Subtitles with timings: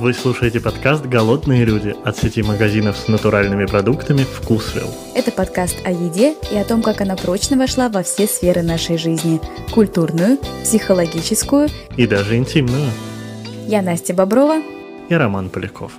[0.00, 4.88] Вы слушаете подкаст «Голодные люди» от сети магазинов с натуральными продуктами «Вкусвилл».
[5.14, 8.96] Это подкаст о еде и о том, как она прочно вошла во все сферы нашей
[8.96, 9.42] жизни–
[9.74, 11.68] культурную, психологическую
[11.98, 12.90] и даже интимную.
[13.66, 14.62] Я Настя Боброва
[15.10, 15.92] и Роман Поляков.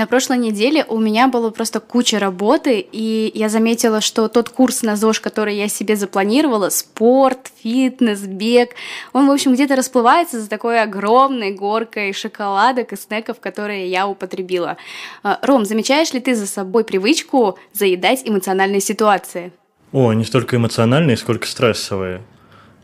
[0.00, 4.80] На прошлой неделе у меня было просто куча работы, и я заметила, что тот курс
[4.80, 8.70] на ЗОЖ, который я себе запланировала, спорт, фитнес, бег,
[9.12, 14.78] он, в общем, где-то расплывается за такой огромной горкой шоколадок и снеков, которые я употребила.
[15.22, 19.52] А, Ром, замечаешь ли ты за собой привычку заедать эмоциональные ситуации?
[19.92, 22.22] О, не столько эмоциональные, сколько стрессовые.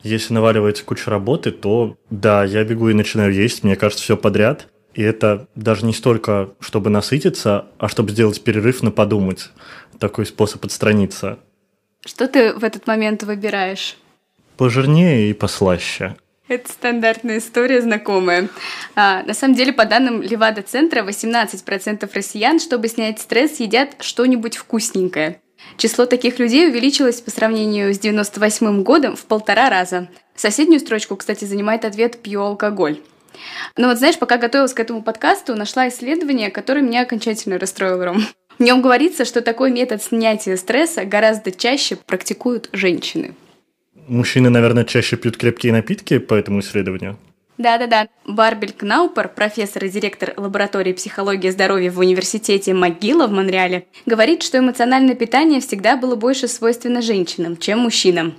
[0.02, 4.68] Если наваливается куча работы, то да, я бегу и начинаю есть, мне кажется, все подряд–
[4.96, 9.50] и это даже не столько, чтобы насытиться, а чтобы сделать перерыв на подумать.
[10.00, 11.38] Такой способ отстраниться.
[12.04, 13.98] Что ты в этот момент выбираешь?
[14.56, 16.16] Пожирнее и послаще.
[16.48, 18.48] Это стандартная история, знакомая.
[18.94, 25.42] А, на самом деле, по данным Левада-центра, 18% россиян, чтобы снять стресс, едят что-нибудь вкусненькое.
[25.76, 30.08] Число таких людей увеличилось по сравнению с 98 годом в полтора раза.
[30.36, 33.00] Соседнюю строчку, кстати, занимает ответ «пью алкоголь».
[33.76, 38.24] Но вот знаешь, пока готовилась к этому подкасту, нашла исследование, которое меня окончательно расстроило, Ром.
[38.58, 43.34] В нем говорится, что такой метод снятия стресса гораздо чаще практикуют женщины.
[44.08, 47.18] Мужчины, наверное, чаще пьют крепкие напитки по этому исследованию.
[47.58, 48.08] Да-да-да.
[48.26, 54.58] Барбель Кнаупер, профессор и директор лаборатории психологии здоровья в университете МcГилла в Монреале, говорит, что
[54.58, 58.34] эмоциональное питание всегда было больше свойственно женщинам, чем мужчинам.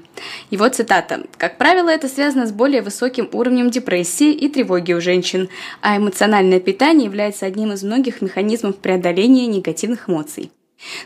[0.51, 1.23] Его цитата.
[1.37, 5.49] «Как правило, это связано с более высоким уровнем депрессии и тревоги у женщин,
[5.81, 10.51] а эмоциональное питание является одним из многих механизмов преодоления негативных эмоций».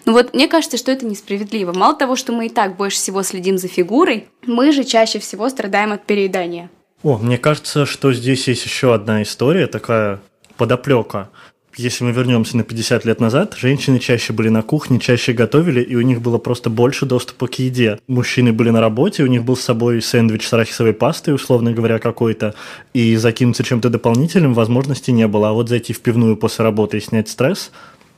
[0.06, 1.72] Ну вот мне кажется, что это несправедливо.
[1.72, 5.48] Мало того, что мы и так больше всего следим за фигурой, мы же чаще всего
[5.48, 6.70] страдаем от переедания.
[7.04, 10.20] О, мне кажется, что здесь есть еще одна история, такая
[10.58, 11.30] подоплека.
[11.76, 15.96] Если мы вернемся на 50 лет назад, женщины чаще были на кухне, чаще готовили, и
[15.96, 18.00] у них было просто больше доступа к еде.
[18.08, 21.98] Мужчины были на работе, у них был с собой сэндвич с арахисовой пастой, условно говоря,
[21.98, 22.54] какой-то,
[22.94, 25.50] и закинуться чем-то дополнительным возможности не было.
[25.50, 27.72] А вот зайти в пивную после работы и снять стресс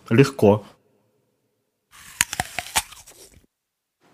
[0.09, 0.65] легко.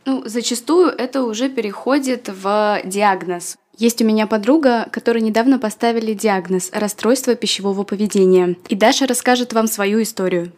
[0.06, 3.58] Ну, зачастую это уже переходит в диагноз.
[3.80, 8.58] Есть у меня подруга, которой недавно поставили диагноз расстройство пищевого поведения.
[8.68, 10.52] И Даша расскажет вам свою историю.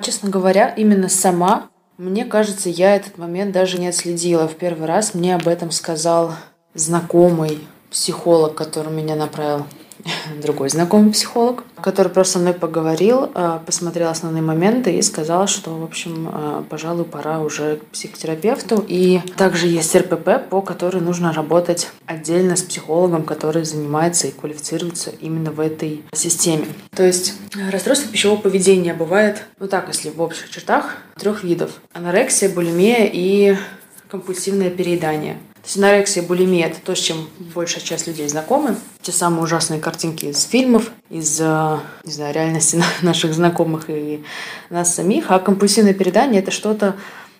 [0.00, 4.46] Честно говоря, именно сама, мне кажется, я этот момент даже не отследила.
[4.46, 6.34] В первый раз мне об этом сказал
[6.72, 7.58] знакомый
[7.90, 9.66] психолог, который меня направил
[10.42, 15.76] другой знакомый психолог, который просто со мной поговорил, а, посмотрел основные моменты и сказал, что,
[15.76, 18.84] в общем, а, пожалуй, пора уже к психотерапевту.
[18.86, 25.10] И также есть РПП, по которой нужно работать отдельно с психологом, который занимается и квалифицируется
[25.20, 26.66] именно в этой системе.
[26.94, 27.34] То есть
[27.70, 31.72] расстройство пищевого поведения бывает, ну так, если в общих чертах, трех видов.
[31.92, 33.56] Анорексия, булимия и
[34.08, 35.38] компульсивное переедание.
[35.68, 38.76] Есть анорексия и булимия– это то, с чем большая часть людей знакомы.
[39.02, 44.24] Те самые ужасные картинки из фильмов, из, э, не знаю, реальности наших знакомых и
[44.70, 45.30] нас самих.
[45.30, 46.96] А компульсивное переедание– это что-то,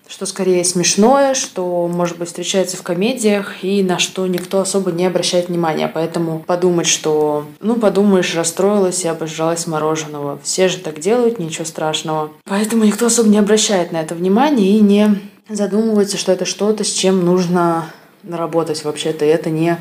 [0.06, 5.06] что скорее смешное, что, может быть, встречается в комедиях и на что никто особо не
[5.06, 5.88] обращает внимания.
[5.88, 10.38] Поэтому подумать, что, ну, подумаешь, расстроилась и обожралась мороженого.
[10.42, 12.30] Все же так делают, ничего страшного.
[12.44, 15.18] Поэтому никто особо не обращает на это внимания и не
[15.48, 17.86] задумывается, что это что-то, с чем нужно
[18.28, 19.24] работать вообще-то.
[19.24, 19.78] И это не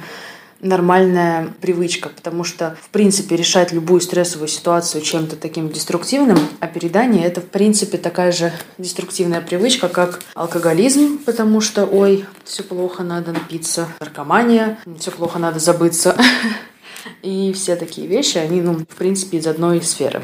[0.62, 7.26] нормальная привычка, потому что, в принципе, решать любую стрессовую ситуацию чем-то таким деструктивным, а передание—
[7.28, 13.32] это, в принципе, такая же деструктивная привычка, как алкоголизм, потому что, ой, все плохо, надо
[13.32, 16.18] напиться, наркомания, все плохо, надо забыться.
[17.22, 20.24] И все такие вещи, они, ну, в принципе, из одной сферы.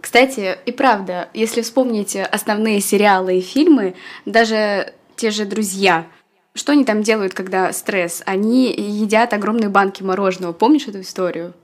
[0.00, 3.94] Кстати, и правда, если вспомнить основные сериалы и фильмы,
[4.24, 6.06] даже те же «Друзья»,
[6.54, 8.22] что они там делают, когда стресс?
[8.26, 10.52] Они едят огромные банки мороженого.
[10.52, 11.54] Помнишь эту историю?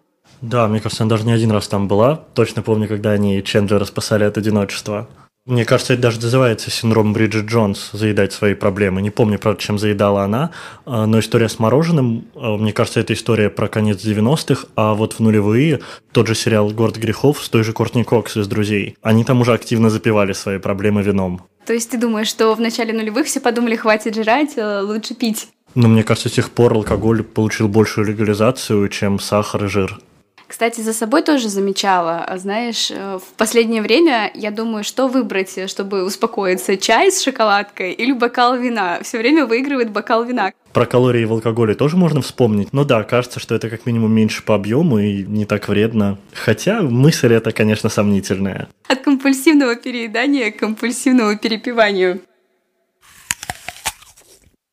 [0.40, 2.16] Да, мне кажется, она даже не один раз там была.
[2.34, 5.08] Точно помню, когда они Чендлера спасали от одиночества.
[5.46, 9.00] Мне кажется, это даже называется синдром Бриджит Джонс– заедать свои проблемы.
[9.00, 10.50] Не помню, правда, чем заедала она,
[10.84, 15.12] а, но история с мороженым, а, мне кажется, это история про конец 90-х, а вот
[15.12, 18.96] в нулевые тот же сериал «Город грехов» с той же Кортни Кокс из «Друзей».
[19.02, 21.42] Они там уже активно запивали свои проблемы вином.
[21.64, 25.46] То есть ты думаешь, что в начале нулевых все подумали, хватит жрать, э, лучше пить?
[25.76, 30.00] Но мне кажется, с тех пор алкоголь получил большую легализацию, чем сахар и жир.
[30.48, 32.28] Кстати, за собой тоже замечала.
[32.36, 36.76] Знаешь, э, в последнее время я думаю, что выбрать, чтобы успокоиться.
[36.76, 39.00] Чай с шоколадкой или бокал вина?
[39.02, 40.52] Все время выигрывает бокал вина.
[40.72, 42.68] Про калории в алкоголе тоже можно вспомнить.
[42.72, 46.18] Ну да, кажется, что это как минимум меньше по объему и не так вредно.
[46.32, 48.68] Хотя мысль это, конечно, сомнительная.
[48.88, 52.20] От компульсивного переедания к компульсивному перепиванию.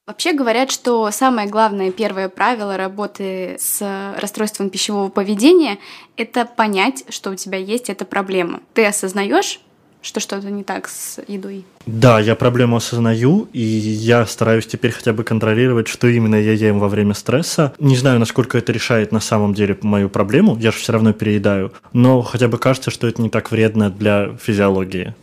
[0.06, 3.82] Вообще говорят, что самое главное первое правило работы с
[4.20, 5.78] расстройством пищевого поведения–
[6.18, 8.60] это понять, что у тебя есть эта проблема.
[8.74, 9.62] Ты осознаешь,
[10.02, 11.64] что что-то не так с едой?
[11.86, 16.80] Да, я проблему осознаю, и я стараюсь теперь хотя бы контролировать, что именно я ем
[16.80, 17.74] во время стресса.
[17.80, 21.72] Не знаю, насколько это решает на самом деле мою проблему, я же все равно переедаю,
[21.94, 25.16] но хотя бы кажется, что это не так вредно для физиологии.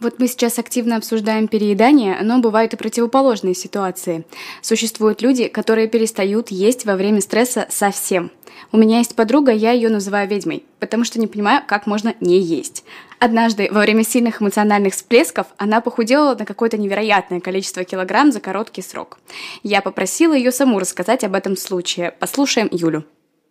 [0.00, 4.24] Вот мы сейчас активно обсуждаем переедание, но бывают и противоположные ситуации.
[4.62, 8.30] Существуют люди, которые перестают есть во время стресса совсем.
[8.72, 12.40] У меня есть подруга, я ее называю ведьмой, потому что не понимаю, как можно не
[12.40, 12.82] есть.
[13.18, 18.80] Однажды, во время сильных эмоциональных всплесков, она похудела на какое-то невероятное количество килограмм за короткий
[18.80, 19.18] срок.
[19.62, 22.12] Я попросила ее саму рассказать об этом случае.
[22.12, 23.04] Послушаем Юлю.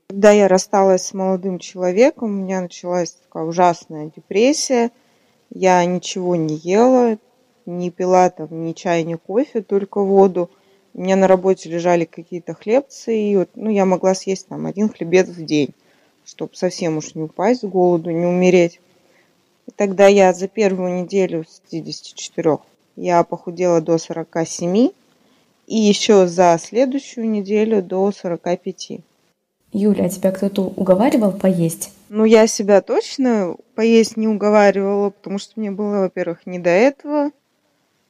[0.09, 4.89] Когда я рассталась с молодым человеком, у меня началась такая ужасная депрессия–
[5.51, 7.17] я ничего не ела,
[7.65, 10.49] не пила там ни чай, ни кофе, только воду.
[10.93, 14.89] У меня на работе лежали какие-то хлебцы, и вот, ну, я могла съесть там один
[14.89, 15.73] хлебец в день,
[16.25, 18.79] чтобы совсем уж не упасть с голоду, не умереть.
[19.67, 22.57] И тогда я за первую неделю с 54
[22.95, 24.89] я похудела до 47,
[25.67, 28.99] и еще за следующую неделю до 45.
[29.71, 31.91] Юля, а тебя кто-то уговаривал поесть?
[32.09, 37.31] Ну, я себя точно поесть не уговаривала, потому что мне было, во-первых, не до этого.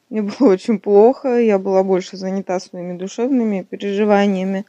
[0.08, 4.64] Мне было очень плохо, я была больше занята своими душевными переживаниями,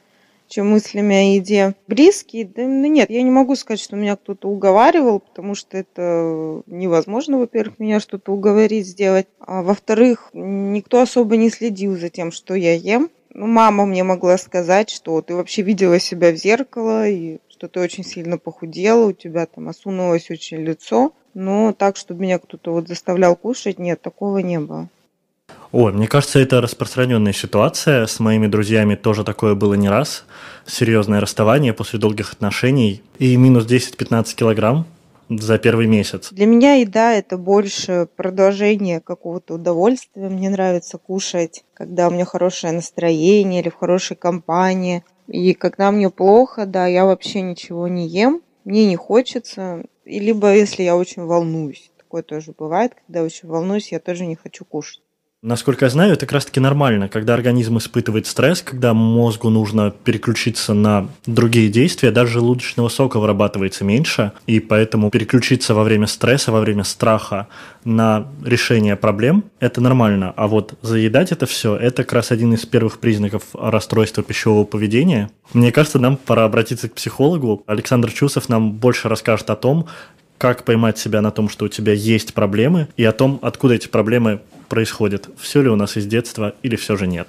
[0.50, 1.76] чем мыслями о еде.
[1.88, 6.62] Близкие, да ну нет, я не могу сказать, что меня кто-то уговаривал, потому что это
[6.68, 9.28] невозможно, во-первых, меня что-то уговорить сделать.
[9.40, 13.10] А во-вторых, никто особо не следил за тем, что я ем.
[13.34, 17.80] Ну, мама мне могла сказать, что ты вообще видела себя в зеркало, и что ты
[17.80, 21.14] очень сильно похудела, у тебя там осунулось очень лицо.
[21.34, 24.90] Но так, чтобы меня кто-то вот заставлял кушать, нет, такого не было.
[25.72, 28.06] Ой, мне кажется, это распространенная ситуация.
[28.06, 30.26] С моими друзьями тоже такое было не раз.
[30.66, 33.02] Серьезное расставание после долгих отношений.
[33.20, 34.86] И минус 10-15 килограмм
[35.40, 36.32] за первый месяц?
[36.32, 40.30] Для меня еда это больше продолжение какого-то удовольствия.
[40.30, 45.04] Мне нравится кушать, когда у меня хорошее настроение или в хорошей компании.
[45.28, 49.84] И когда мне плохо, да, я вообще ничего не ем, мне не хочется.
[50.04, 51.92] И либо если я очень волнуюсь.
[51.98, 55.02] Такое тоже бывает, когда очень волнуюсь, я тоже не хочу кушать.
[55.44, 60.76] Насколько я знаю, это как раз-таки нормально, когда организм испытывает стресс, когда мозгу нужно переключиться
[60.76, 66.60] на другие действия, даже желудочного сока вырабатывается меньше, и поэтому переключиться во время стресса, во
[66.60, 67.48] время страха
[67.84, 70.32] на решение проблем– это нормально.
[70.38, 75.32] А вот заедать это все– это как раз один из первых признаков расстройства пищевого поведения.
[75.54, 77.64] Мне кажется, нам пора обратиться к психологу.
[77.66, 79.88] Александр Чусов нам больше расскажет о том,
[80.42, 83.88] как поймать себя на том, что у тебя есть проблемы, и о том, откуда эти
[83.88, 84.40] проблемы
[84.70, 87.28] происходит, все ли у нас из детства или все же нет.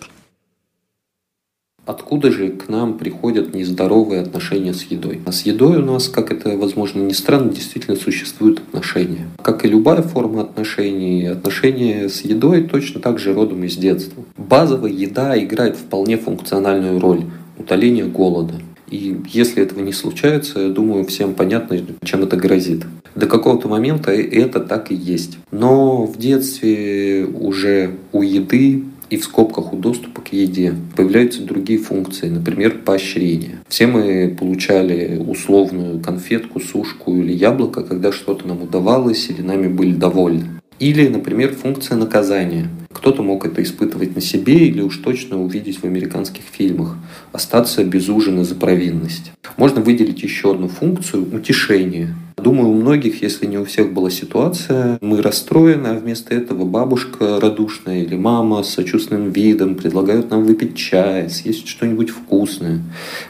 [1.85, 5.21] Откуда же к нам приходят нездоровые отношения с едой?
[5.27, 9.29] А с едой у нас, как это, возможно, не странно, действительно существуют отношения.
[9.43, 14.25] Как и любая форма отношений, отношения с едой точно так же родом из детства.
[14.39, 17.25] Базовая еда играет вполне функциональную роль–
[17.59, 18.55] утоление голода.
[18.89, 22.87] И если этого не случается, я думаю, всем понятно, чем это грозит.
[23.15, 25.39] До какого-то момента это так и есть.
[25.51, 31.79] Но в детстве уже у еды и в скобках у доступа к еде появляются другие
[31.79, 33.59] функции, например, поощрение.
[33.69, 39.93] Все мы получали условную конфетку, сушку или яблоко, когда что-то нам удавалось или нами были
[39.93, 40.62] довольны.
[40.79, 42.69] Или, например, функция наказания.
[42.93, 46.97] Кто-то мог это испытывать на себе или уж точно увидеть в американских фильмах.
[47.33, 49.33] Остаться без ужина за провинность.
[49.57, 52.15] Можно выделить еще одну функцию– утешение.
[52.37, 57.39] Думаю, у многих, если не у всех была ситуация, мы расстроены, а вместо этого бабушка
[57.41, 62.81] радушная или мама с сочувственным видом предлагают нам выпить чай, съесть что-нибудь вкусное,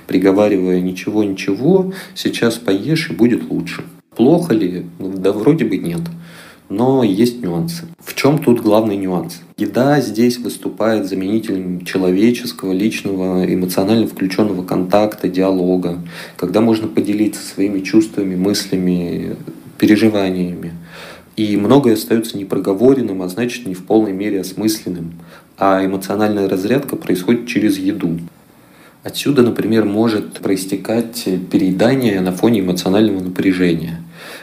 [0.07, 3.85] приговаривая «ничего-ничего, сейчас поешь и будет лучше».
[4.17, 4.85] Плохо ли?
[4.99, 6.01] Да вроде бы нет
[6.73, 7.85] но есть нюансы.
[7.99, 9.43] В чем тут главный нюанс?
[9.59, 15.99] Еда здесь выступает заменителем человеческого, личного, эмоционально включенного контакта, диалога,
[16.37, 19.37] когда можно поделиться своими чувствами, мыслями,
[19.79, 20.73] переживаниями.
[21.37, 25.13] И многое остается непроговоренным, а значит не в полной мере осмысленным.
[25.59, 28.19] А эмоциональная разрядка происходит через еду.
[29.03, 34.02] Отсюда, например, может проистекать переедание на фоне эмоционального напряжения.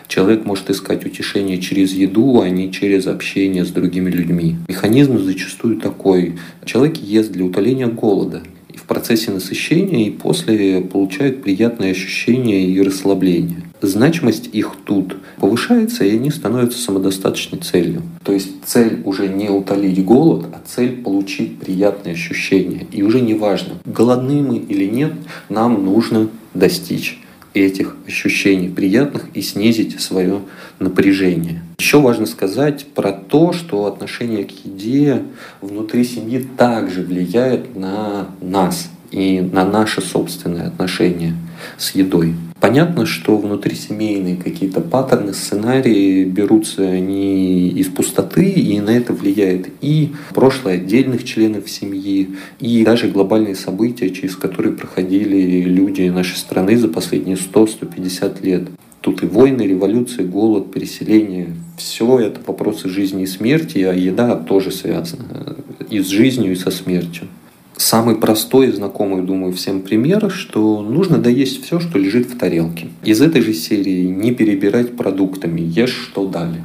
[0.10, 4.58] Человек может искать утешение через еду, а не через общение с другими людьми.
[4.68, 6.38] Механизм зачастую такой.
[6.66, 8.44] Человек ест для утоления голода–
[8.90, 13.62] процессе насыщения и после получают приятные ощущения и расслабление.
[13.82, 18.02] Значимость их тут повышается, и они становятся самодостаточной целью.
[18.24, 22.88] То есть цель уже не утолить голод, а цель получить приятные ощущения.
[22.92, 25.14] И уже не важно, голодны мы или нет,
[25.50, 27.22] нам нужно достичь
[27.60, 30.42] этих ощущений приятных и снизить свое
[30.80, 31.62] напряжение.
[31.78, 35.24] Еще важно сказать про то, что отношение к еде
[35.62, 41.36] внутри семьи также влияет на нас и на наше собственное отношение
[41.78, 42.36] с едой.
[42.60, 50.12] Понятно, что внутрисемейные какие-то паттерны, сценарии берутся не из пустоты, и на это влияет и
[50.34, 56.90] прошлое отдельных членов семьи, и даже глобальные события, через которые проходили люди нашей страны за
[56.90, 58.68] последние 100-150 лет.
[59.00, 61.56] Тут и войны, революции, голод, переселение.
[61.78, 65.56] Все это вопросы жизни и смерти, а еда тоже связана
[65.90, 67.30] и с жизнью, и со смертью.
[67.80, 72.90] Самый простой знакомый, думаю, всем пример, что нужно доесть все, что лежит в тарелке.
[73.06, 76.62] Из этой же серии не перебирать продуктами, ешь, что дали.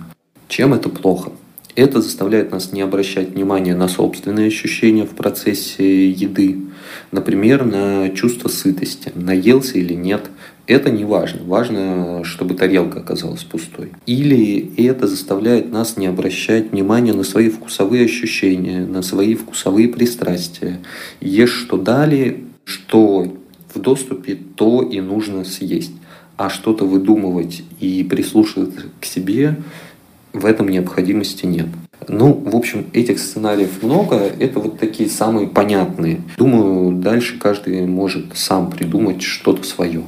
[0.49, 1.31] Чем это плохо?
[1.77, 6.63] Это заставляет нас не обращать внимания на собственные ощущения в процессе еды.
[7.13, 10.31] Например, на чувство сытости, наелся или нет–
[10.67, 11.43] это не важно.
[11.45, 13.93] Важно, чтобы тарелка оказалась пустой.
[14.07, 20.81] Или это заставляет нас не обращать внимания на свои вкусовые ощущения, на свои вкусовые пристрастия.
[21.21, 23.37] Ешь, что дали, что
[23.75, 25.93] в доступе, то и нужно съесть.
[26.37, 29.57] А что-то выдумывать и прислушиваться к себе
[30.33, 31.67] в этом необходимости нет.
[32.09, 34.17] Ну, в общем, этих сценариев много.
[34.17, 36.21] Это вот такие самые понятные.
[36.37, 40.03] Думаю, дальше каждый может сам придумать что-то свое.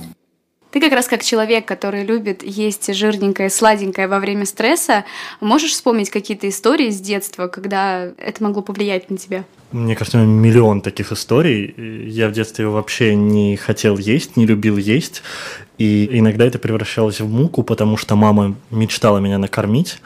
[0.76, 5.06] Ты как раз как человек, который любит есть жирненькое, сладенькое во время стресса,
[5.40, 9.44] можешь вспомнить какие-то истории с детства, когда это могло повлиять на тебя?
[9.72, 11.74] Мне кажется, миллион таких историй.
[12.06, 15.22] Я в детстве вообще не хотел есть, не любил есть.
[15.78, 19.98] И иногда это превращалось в муку, потому что мама мечтала меня накормить.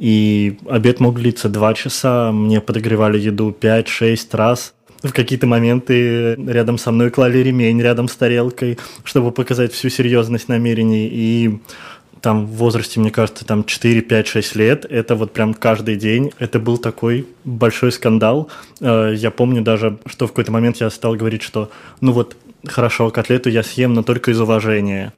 [0.00, 6.78] И обед мог длиться два часа, мне подогревали еду 5-6 раз в какие-то моменты рядом
[6.78, 11.08] со мной клали ремень рядом с тарелкой, чтобы показать всю серьезность намерений.
[11.10, 11.58] И
[12.20, 16.32] там в возрасте, мне кажется, там 4, 5, 6 лет, это вот прям каждый день,
[16.38, 18.50] это был такой большой скандал.
[18.80, 23.10] Э, я помню даже, что в какой-то момент я стал говорить, что ну вот хорошо,
[23.10, 25.12] котлету я съем, но только из уважения.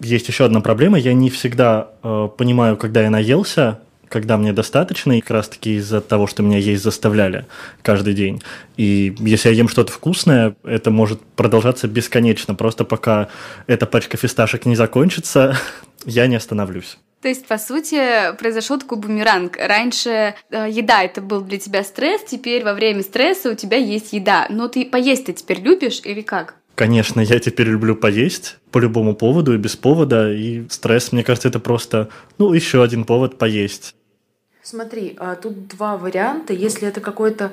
[0.00, 5.18] Есть еще одна проблема, я не всегда э, понимаю, когда я наелся, когда мне достаточно,
[5.18, 7.46] и как раз таки из-за того, что меня есть заставляли
[7.82, 8.42] каждый день.
[8.76, 13.28] И если я ем что-то вкусное, это может продолжаться бесконечно, просто пока
[13.66, 15.56] эта пачка фисташек не закончится,
[16.04, 16.98] я не остановлюсь.
[17.22, 19.56] То есть, по сути, произошел такой бумеранг.
[19.56, 24.12] Раньше э, еда это был для тебя стресс, теперь во время стресса у тебя есть
[24.12, 24.46] еда.
[24.50, 26.56] Но ты поесть ты теперь любишь или как?
[26.74, 31.48] Конечно, я теперь люблю поесть по любому поводу и без повода, и стресс, мне кажется,
[31.48, 33.94] это просто, ну, еще один повод поесть.
[34.62, 36.52] Смотри, а тут два варианта.
[36.52, 37.52] Если это какой-то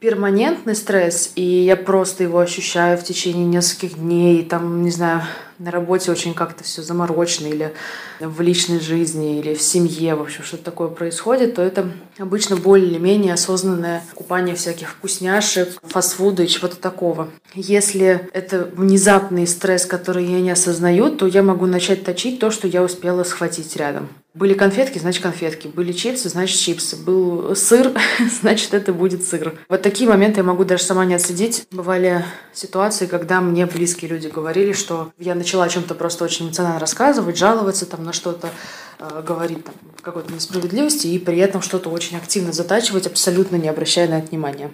[0.00, 5.22] перманентный стресс, и я просто его ощущаю в течение нескольких дней, там, не знаю,
[5.58, 7.72] на работе очень как-то все заморочено, или
[8.20, 12.90] в личной жизни, или в семье, в общем, что-то такое происходит, то это обычно более
[12.90, 17.30] или менее осознанное купание всяких вкусняшек, фастфуда и чего-то такого.
[17.54, 22.66] Если это внезапный стресс, который я не осознаю, то я могу начать точить то, что
[22.68, 24.08] я успела схватить рядом.
[24.34, 25.68] Были конфетки, значит конфетки.
[25.68, 26.96] Были чипсы, значит чипсы.
[26.96, 27.92] Был сыр,
[28.40, 29.56] значит это будет сыр.
[29.68, 31.68] Вот такие моменты я могу даже сама не отследить.
[31.70, 36.80] Бывали ситуации, когда мне близкие люди говорили, что я начала о чем-то просто очень эмоционально
[36.80, 38.50] рассказывать, жаловаться там на что-то,
[38.98, 44.08] э, говорить там какой-то несправедливости и при этом что-то очень активно затачивать, абсолютно не обращая
[44.08, 44.70] на это внимания.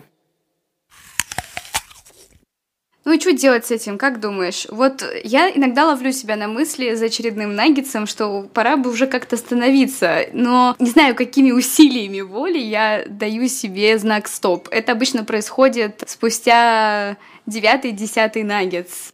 [3.11, 4.69] Ну и что делать с этим, как думаешь?
[4.71, 9.35] Вот я иногда ловлю себя на мысли за очередным наггетсом, что пора бы уже как-то
[9.35, 14.69] остановиться, но не знаю, какими усилиями воли я даю себе знак «стоп».
[14.71, 19.11] Это обычно происходит спустя девятый, десятый наггетс.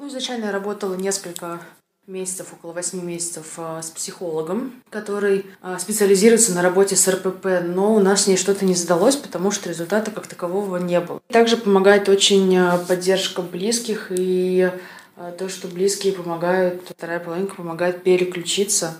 [0.00, 1.60] Ну, изначально я работала несколько
[2.06, 7.94] месяцев, около восьми месяцев а, с психологом, который а, специализируется на работе с РПП, но
[7.94, 11.20] у нас с ней что-то не задалось, потому что результата как такового не было.
[11.28, 14.70] Также помогает очень а, поддержка близких и
[15.38, 18.98] то, что близкие помогают, вторая половинка помогает переключиться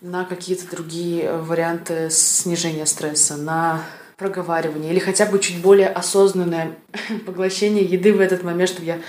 [0.00, 3.82] на какие-то другие варианты снижения стресса, на
[4.16, 6.76] проговаривание или хотя бы чуть более осознанное
[7.26, 9.00] поглощение еды в этот момент, чтобы я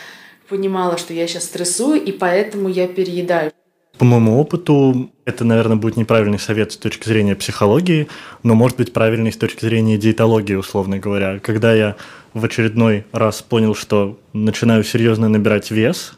[0.50, 3.52] понимала, что я сейчас стрессую, и поэтому я переедаю.
[3.98, 8.08] По моему опыту, это, наверное, будет неправильный совет с точки зрения психологии,
[8.44, 11.40] но может быть правильный с точки зрения диетологии, условно говоря.
[11.40, 11.96] Когда я
[12.34, 16.14] в очередной раз понял, что начинаю серьезно набирать вес,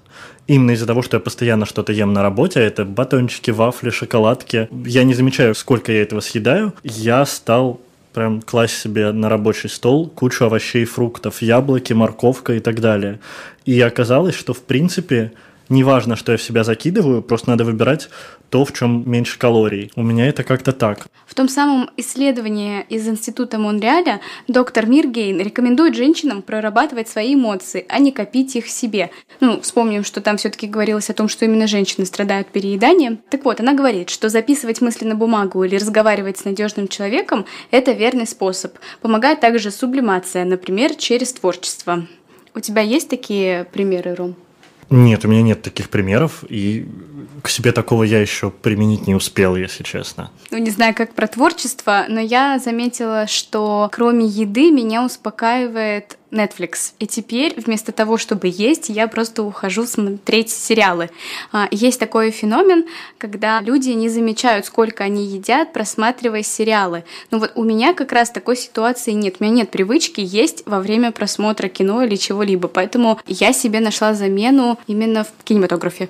[0.48, 5.04] именно из-за того, что я постоянно что-то ем на работе, это батончики, вафли, шоколадки, я
[5.06, 7.80] не замечаю, сколько я этого съедаю, я стал
[8.13, 13.20] прям класть себе на рабочий стол кучу овощей, фруктов, яблоки, морковка и так далее.
[13.66, 15.32] И оказалось, что в принципе
[15.70, 18.10] неважно, что я в себя закидываю, просто надо выбирать
[18.50, 19.92] то, в чем меньше калорий.
[19.96, 21.08] У меня это как-то так.
[21.28, 28.00] В том самом исследовании из Института Монреаля доктор Миргейн рекомендует женщинам прорабатывать свои эмоции, а
[28.00, 29.12] не копить их себе.
[29.40, 33.20] Ну, вспомним, что там все-таки говорилось о том, что именно женщины страдают перееданием.
[33.30, 37.92] Так вот, она говорит, что записывать мысли на бумагу или разговаривать с надежным человеком– это
[37.92, 38.74] верный способ.
[39.02, 42.08] Помогает также сублимация, например, через творчество.
[42.56, 44.36] У тебя есть такие примеры, Ром?
[44.89, 46.88] Нет, у меня нет таких примеров, и
[47.41, 50.31] к себе такого я еще применить не успел, если честно.
[50.51, 56.94] Ну, не знаю, как про творчество, но я заметила, что кроме еды меня успокаивает Netflix.
[57.00, 61.10] И теперь вместо того, чтобы есть, я просто ухожу смотреть сериалы.
[61.52, 62.86] А, есть такой феномен,
[63.18, 67.04] когда люди не замечают, сколько они едят, просматривая сериалы.
[67.32, 69.36] Но вот у меня как раз такой ситуации нет.
[69.40, 72.68] У меня нет привычки есть во время просмотра кино или чего-либо.
[72.68, 76.10] Поэтому я себе нашла замену именно в кинематографе.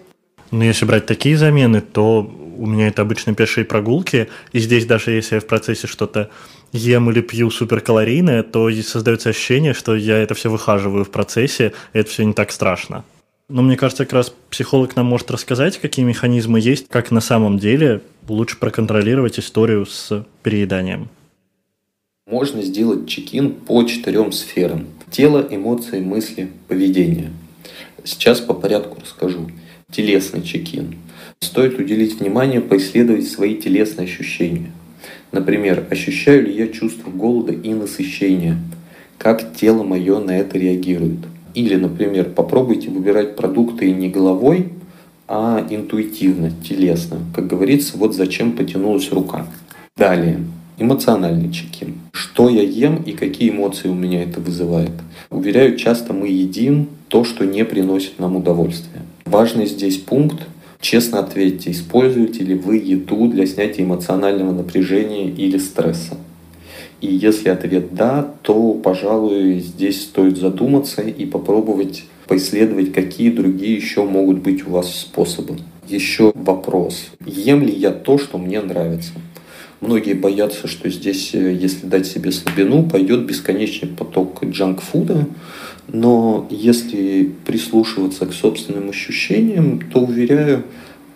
[0.52, 5.12] Но если брать такие замены, то у меня это обычно пешие прогулки, и здесь даже
[5.12, 6.30] если я в процессе что-то
[6.72, 12.00] ем или пью суперкалорийное, то создается ощущение, что я это все выхаживаю в процессе, и
[12.00, 13.04] это все не так страшно.
[13.50, 17.58] Но мне кажется, как раз психолог нам может рассказать, какие механизмы есть, как на самом
[17.58, 21.10] деле лучше проконтролировать историю с перееданием.
[22.30, 24.86] Можно сделать чекин по четырем сферам.
[25.10, 27.32] Тело, эмоции, мысли, поведение.
[28.04, 29.50] Сейчас по порядку расскажу.
[29.92, 30.98] Телесный чекин.
[31.40, 34.72] Стоит уделить внимание, поисследовать свои телесные ощущения.
[35.32, 38.58] Например, ощущаю ли я чувство голода и насыщения?
[39.18, 41.20] Как тело мое на это реагирует?
[41.54, 44.70] Или, например, попробуйте выбирать продукты не головой,
[45.28, 47.20] а интуитивно, телесно.
[47.36, 49.46] Как говорится, вот зачем потянулась рука.
[49.96, 50.40] Далее,
[50.78, 51.96] эмоциональный чекин.
[52.12, 54.92] Что я ем и какие эмоции у меня это вызывает.
[55.30, 59.02] Уверяю, часто мы едим то, что не приносит нам удовольствия.
[59.26, 60.42] Важный здесь пункт
[60.82, 66.18] Честно ответьте, используете ли вы еду для снятия эмоционального напряжения или стресса.
[67.02, 74.04] И если ответ «да», то, пожалуй, здесь стоит задуматься и попробовать поисследовать, какие другие еще
[74.04, 75.58] могут быть у вас способы.
[75.88, 77.08] Еще вопрос.
[77.26, 79.14] Ем ли я то, что мне нравится?
[79.82, 85.26] Многие боятся, что здесь, э, если дать себе слабину, пойдет бесконечный поток джанк-фуда,
[85.92, 90.64] но если прислушиваться к собственным ощущениям, то, уверяю,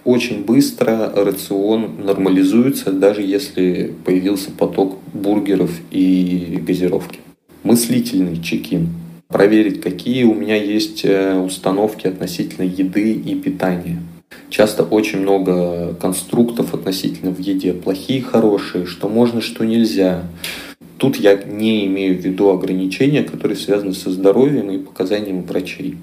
[0.03, 7.19] очень быстро рацион нормализуется, даже если появился поток бургеров и газировки.
[7.63, 8.89] Мыслительный чекин.
[9.29, 13.99] Проверить, какие у меня есть э, установки относительно еды и питания.
[14.49, 17.73] Часто очень много конструктов относительно в еде.
[17.73, 20.23] Плохие, хорошие, что можно, что нельзя.
[21.03, 25.97] Тут я не имею в виду ограничения, которые связаны со здоровьем и показаниями врачей.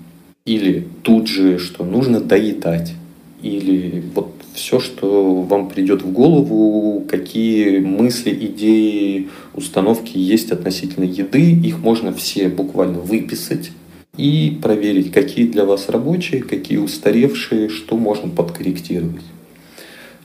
[0.44, 2.92] Или тут же, что нужно доедать.
[3.40, 11.50] Или вот все, что вам придет в голову, какие мысли, идеи, установки есть относительно еды,
[11.50, 13.70] их можно все буквально выписать
[14.18, 19.22] и проверить, какие для вас рабочие, какие устаревшие, что можно подкорректировать.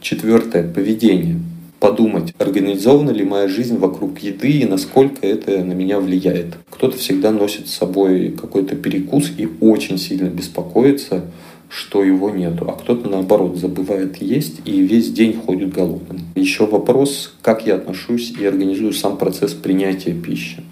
[0.01, 0.67] Четвертое.
[0.67, 1.39] Поведение
[1.85, 6.55] подумать, организована ли моя жизнь вокруг еды и насколько это на меня влияет.
[6.71, 11.25] Кто-то всегда носит с собой какой-то перекус и очень сильно беспокоится,
[11.69, 16.21] что его нету, а кто-то наоборот забывает есть и весь день ходит голодным.
[16.33, 20.63] Еще вопрос, как я отношусь и организую сам процесс принятия пищи.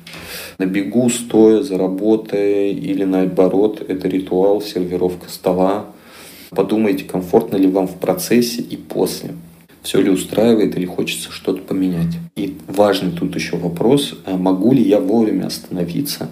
[0.57, 5.85] На бегу, стоя, за работой или наоборот, это ритуал, сервировка стола.
[6.49, 9.35] Подумайте, комфортно ли вам в процессе и после
[9.83, 12.17] все ли устраивает или хочется что-то поменять.
[12.35, 16.29] И важный тут еще вопрос, а могу ли я вовремя остановиться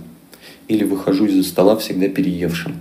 [0.68, 2.76] или выхожу из-за стола всегда переевшим.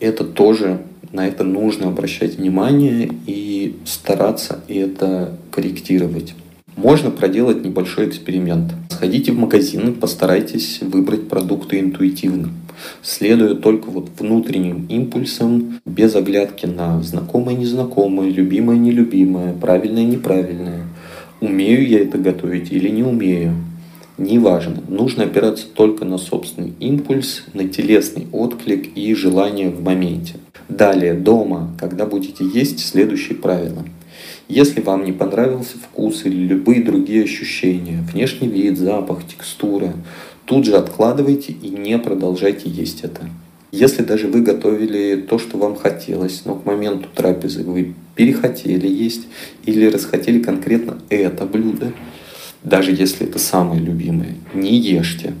[0.00, 6.34] Это тоже, на это нужно обращать внимание и стараться это корректировать.
[6.78, 8.72] Можно проделать небольшой эксперимент.
[8.88, 12.50] Сходите в магазин и постарайтесь выбрать продукты интуитивно
[13.02, 20.84] следуя только вот внутренним импульсам, без оглядки на знакомое, незнакомое, любимое, нелюбимое, правильное, неправильное.
[21.40, 23.54] Умею я это готовить или не умею.
[24.16, 30.34] Неважно, нужно опираться только на собственный импульс, на телесный отклик и желание в моменте.
[30.68, 33.84] Далее, дома, когда будете есть, следующие правила.
[34.48, 39.92] Если вам не понравился вкус или любые другие ощущения, внешний вид, запах, текстура,
[40.46, 43.28] тут же откладывайте и не продолжайте есть это.
[43.70, 49.26] Если даже вы готовили то, что вам хотелось, но к моменту трапезы вы перехотели есть
[49.66, 51.92] или расхотели конкретно это блюдо,
[52.64, 55.34] даже если это самое любимое, не ешьте.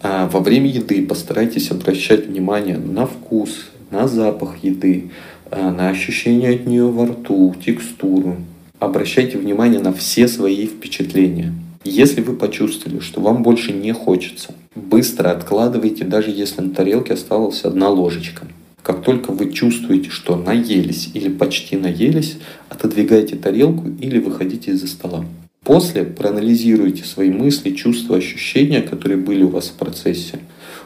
[0.00, 5.10] А во время еды постарайтесь обращать внимание на вкус, на запах еды,
[5.50, 8.36] на ощущение от нее во рту, текстуру.
[8.78, 11.52] Обращайте внимание на все свои впечатления.
[11.84, 17.62] Если вы почувствовали, что вам больше не хочется, быстро откладывайте, даже если на тарелке осталась
[17.64, 18.46] одна ложечка.
[18.82, 22.36] Как только вы чувствуете, что наелись или почти наелись,
[22.68, 25.24] отодвигайте тарелку или выходите из-за стола.
[25.62, 30.38] После проанализируйте свои мысли, чувства, ощущения, которые были у вас в процессе.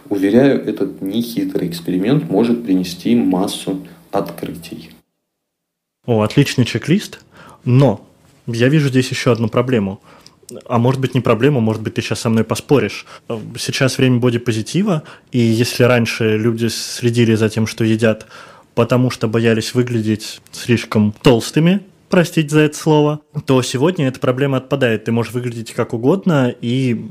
[0.09, 3.81] Уверяю, этот нехитрый эксперимент может принести массу
[4.19, 4.91] открытий.
[6.07, 7.21] О, отличный чек-лист.
[7.65, 8.07] Но
[8.47, 10.01] я вижу здесь еще одну проблему.
[10.67, 13.05] А может быть не проблема, может быть ты сейчас со мной поспоришь.
[13.59, 18.27] Сейчас время бодипозитива, и если раньше люди следили за тем, что едят,
[18.75, 25.05] потому что боялись выглядеть слишком толстыми, простить за это слово, то сегодня эта проблема отпадает.
[25.05, 27.05] Ты можешь выглядеть как угодно и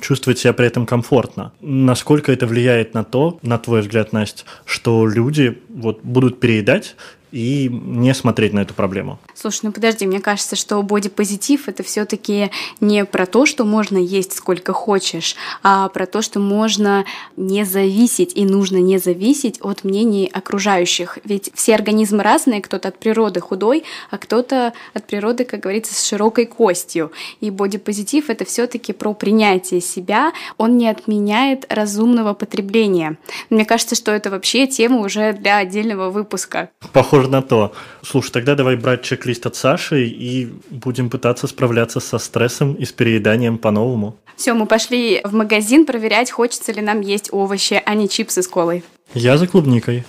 [0.00, 1.52] чувствовать себя при этом комфортно.
[1.60, 6.96] Насколько это влияет на то, на твой взгляд, Настя, что люди вот будут переедать
[7.32, 9.18] и не смотреть на эту проблему.
[9.34, 14.34] Слушай, ну подожди, мне кажется, что бодипозитив это все-таки не про то, что можно есть
[14.34, 17.04] сколько хочешь, а про то, что можно
[17.36, 21.18] не зависеть и нужно не зависеть от мнений окружающих.
[21.24, 26.06] Ведь все организмы разные, кто-то от природы худой, а кто-то от природы, как говорится, с
[26.06, 27.12] широкой костью.
[27.40, 33.16] И бодипозитив это все-таки про принятие себя, он не отменяет разумного потребления.
[33.48, 36.70] Мне кажется, что это вообще тема уже для отдельного выпуска.
[36.92, 37.72] Похоже похоже на то.
[38.02, 42.92] Слушай, тогда давай брать чек-лист от Саши и будем пытаться справляться со стрессом и с
[42.92, 44.16] перееданием по-новому.
[44.36, 48.48] Все, мы пошли в магазин проверять, хочется ли нам есть овощи, а не чипсы с
[48.48, 48.82] колой.
[49.14, 50.04] Я за клубникой.